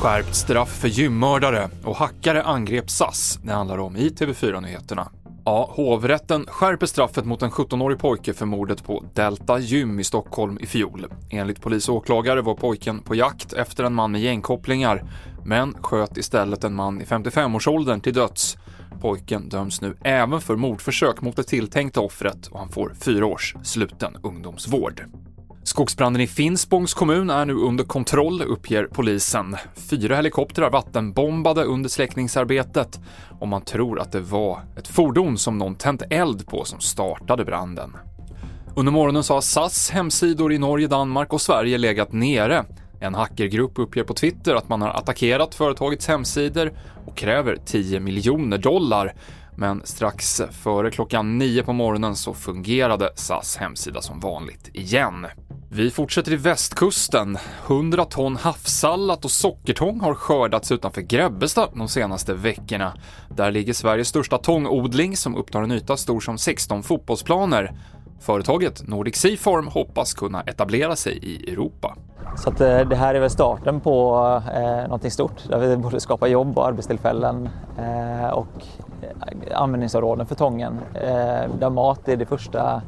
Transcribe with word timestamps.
Skärpt 0.00 0.34
straff 0.34 0.68
för 0.68 0.88
gymmördare 0.88 1.68
och 1.84 1.96
hackare 1.96 2.42
angrep 2.42 2.90
SAS. 2.90 3.38
Det 3.42 3.52
handlar 3.52 3.78
om 3.78 3.96
i 3.96 4.08
TV4-nyheterna. 4.08 5.08
Ja, 5.44 5.70
hovrätten 5.72 6.46
skärper 6.48 6.86
straffet 6.86 7.24
mot 7.24 7.42
en 7.42 7.50
17-årig 7.50 7.98
pojke 7.98 8.34
för 8.34 8.46
mordet 8.46 8.84
på 8.84 9.04
Delta 9.14 9.58
Gym 9.58 10.00
i 10.00 10.04
Stockholm 10.04 10.58
i 10.60 10.66
fjol. 10.66 11.06
Enligt 11.30 11.62
polis 11.62 11.88
och 11.88 11.94
åklagare 11.94 12.42
var 12.42 12.54
pojken 12.54 13.00
på 13.00 13.14
jakt 13.14 13.52
efter 13.52 13.84
en 13.84 13.94
man 13.94 14.12
med 14.12 14.20
gängkopplingar, 14.20 15.04
men 15.44 15.74
sköt 15.80 16.16
istället 16.16 16.64
en 16.64 16.74
man 16.74 17.00
i 17.00 17.04
55-årsåldern 17.04 18.00
till 18.00 18.14
döds. 18.14 18.56
Pojken 19.06 19.48
döms 19.48 19.80
nu 19.80 19.96
även 20.04 20.40
för 20.40 20.56
mordförsök 20.56 21.20
mot 21.20 21.36
det 21.36 21.42
tilltänkta 21.42 22.00
offret 22.00 22.46
och 22.46 22.58
han 22.58 22.68
får 22.68 22.94
fyra 23.00 23.26
års 23.26 23.54
sluten 23.62 24.16
ungdomsvård. 24.22 25.04
Skogsbranden 25.62 26.22
i 26.22 26.26
Finspångs 26.26 26.94
kommun 26.94 27.30
är 27.30 27.44
nu 27.44 27.54
under 27.54 27.84
kontroll, 27.84 28.42
uppger 28.42 28.88
polisen. 28.92 29.56
Fyra 29.90 30.16
helikoptrar 30.16 30.70
vattenbombade 30.70 31.64
under 31.64 31.88
släckningsarbetet 31.88 33.00
och 33.40 33.48
man 33.48 33.62
tror 33.62 34.00
att 34.00 34.12
det 34.12 34.20
var 34.20 34.60
ett 34.78 34.88
fordon 34.88 35.38
som 35.38 35.58
någon 35.58 35.76
tänt 35.76 36.02
eld 36.10 36.46
på 36.46 36.64
som 36.64 36.80
startade 36.80 37.44
branden. 37.44 37.96
Under 38.76 38.92
morgonen 38.92 39.22
så 39.22 39.34
har 39.34 39.40
SAS 39.40 39.90
hemsidor 39.90 40.52
i 40.52 40.58
Norge, 40.58 40.86
Danmark 40.86 41.32
och 41.32 41.40
Sverige 41.40 41.78
legat 41.78 42.12
nere. 42.12 42.64
En 43.00 43.14
hackergrupp 43.14 43.78
uppger 43.78 44.04
på 44.04 44.14
Twitter 44.14 44.54
att 44.54 44.68
man 44.68 44.82
har 44.82 44.88
attackerat 44.88 45.54
företagets 45.54 46.08
hemsidor 46.08 46.72
och 47.06 47.16
kräver 47.16 47.56
10 47.66 48.00
miljoner 48.00 48.58
dollar. 48.58 49.14
Men 49.56 49.82
strax 49.84 50.42
före 50.62 50.90
klockan 50.90 51.38
9 51.38 51.62
på 51.62 51.72
morgonen 51.72 52.16
så 52.16 52.34
fungerade 52.34 53.12
SAS 53.14 53.56
hemsida 53.56 54.02
som 54.02 54.20
vanligt 54.20 54.70
igen. 54.72 55.26
Vi 55.70 55.90
fortsätter 55.90 56.32
i 56.32 56.36
västkusten. 56.36 57.38
100 57.66 58.04
ton 58.04 58.36
havssallat 58.36 59.24
och 59.24 59.30
sockertång 59.30 60.00
har 60.00 60.14
skördats 60.14 60.72
utanför 60.72 61.00
Grebbestad 61.00 61.68
de 61.74 61.88
senaste 61.88 62.34
veckorna. 62.34 62.96
Där 63.36 63.50
ligger 63.50 63.72
Sveriges 63.72 64.08
största 64.08 64.38
tångodling 64.38 65.16
som 65.16 65.36
upptar 65.36 65.62
en 65.62 65.72
yta 65.72 65.96
stor 65.96 66.20
som 66.20 66.38
16 66.38 66.82
fotbollsplaner. 66.82 67.78
Företaget 68.20 68.88
Nordic 68.88 69.16
Sea 69.16 69.36
Farm 69.36 69.66
hoppas 69.66 70.14
kunna 70.14 70.42
etablera 70.42 70.96
sig 70.96 71.18
i 71.22 71.52
Europa. 71.52 71.96
Så 72.36 72.50
att, 72.50 72.60
eh, 72.60 72.80
det 72.80 72.96
här 72.96 73.14
är 73.14 73.20
väl 73.20 73.30
starten 73.30 73.80
på 73.80 74.16
eh, 74.54 74.82
någonting 74.82 75.10
stort 75.10 75.48
där 75.48 75.58
vi 75.58 75.76
både 75.76 76.00
skapar 76.00 76.26
jobb 76.26 76.58
och 76.58 76.66
arbetstillfällen 76.66 77.48
eh, 77.78 78.28
och 78.28 78.64
eh, 79.02 79.60
användningsområden 79.60 80.26
för 80.26 80.34
tången. 80.34 80.78
Eh, 80.94 81.50
där 81.58 81.70
mat 81.70 82.08
är 82.08 82.16
det 82.16 82.26
första 82.26 82.82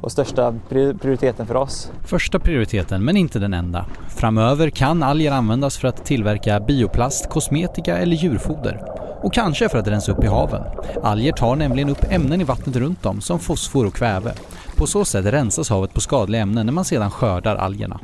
och 0.00 0.12
största 0.12 0.54
prioriteten 0.68 1.46
för 1.46 1.54
oss. 1.54 1.92
Första 2.04 2.38
prioriteten, 2.38 3.04
men 3.04 3.16
inte 3.16 3.38
den 3.38 3.54
enda. 3.54 3.84
Framöver 4.08 4.70
kan 4.70 5.02
alger 5.02 5.32
användas 5.32 5.78
för 5.78 5.88
att 5.88 6.04
tillverka 6.04 6.60
bioplast, 6.60 7.30
kosmetika 7.30 7.98
eller 7.98 8.16
djurfoder. 8.16 8.82
Och 9.22 9.34
kanske 9.34 9.68
för 9.68 9.78
att 9.78 9.88
rensa 9.88 10.12
upp 10.12 10.24
i 10.24 10.26
haven. 10.26 10.62
Alger 11.02 11.32
tar 11.32 11.56
nämligen 11.56 11.88
upp 11.88 12.04
ämnen 12.10 12.40
i 12.40 12.44
vattnet 12.44 12.76
runt 12.76 13.06
om 13.06 13.20
som 13.20 13.38
fosfor 13.38 13.86
och 13.86 13.94
kväve. 13.94 14.32
På 14.76 14.86
så 14.86 15.04
sätt 15.04 15.26
rensas 15.26 15.70
havet 15.70 15.94
på 15.94 16.00
skadliga 16.00 16.42
ämnen 16.42 16.66
när 16.66 16.72
man 16.72 16.84
sedan 16.84 17.10
skördar 17.10 17.56
algerna. 17.56 18.00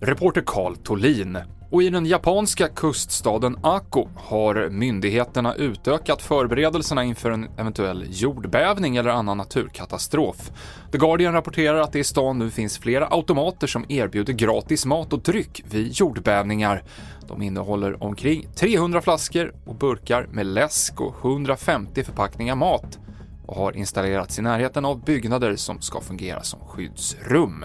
Reporter 0.00 0.42
Karl 0.46 0.76
Tolin. 0.76 1.38
Och 1.70 1.82
i 1.82 1.90
den 1.90 2.06
japanska 2.06 2.68
kuststaden 2.68 3.56
Ako 3.62 4.08
har 4.16 4.68
myndigheterna 4.70 5.54
utökat 5.54 6.22
förberedelserna 6.22 7.04
inför 7.04 7.30
en 7.30 7.48
eventuell 7.56 8.04
jordbävning 8.10 8.96
eller 8.96 9.10
annan 9.10 9.38
naturkatastrof. 9.38 10.50
The 10.92 10.98
Guardian 10.98 11.32
rapporterar 11.32 11.78
att 11.78 11.92
det 11.92 11.98
i 11.98 12.04
stan 12.04 12.38
nu 12.38 12.50
finns 12.50 12.78
flera 12.78 13.06
automater 13.06 13.66
som 13.66 13.84
erbjuder 13.88 14.32
gratis 14.32 14.86
mat 14.86 15.12
och 15.12 15.22
dryck 15.22 15.64
vid 15.70 15.92
jordbävningar. 15.92 16.82
De 17.28 17.42
innehåller 17.42 18.02
omkring 18.02 18.48
300 18.54 19.00
flaskor 19.00 19.54
och 19.66 19.74
burkar 19.74 20.26
med 20.32 20.46
läsk 20.46 21.00
och 21.00 21.14
150 21.24 22.04
förpackningar 22.04 22.54
mat 22.54 22.98
och 23.46 23.56
har 23.56 23.76
installerats 23.76 24.38
i 24.38 24.42
närheten 24.42 24.84
av 24.84 25.04
byggnader 25.04 25.56
som 25.56 25.80
ska 25.80 26.00
fungera 26.00 26.42
som 26.42 26.60
skyddsrum. 26.60 27.64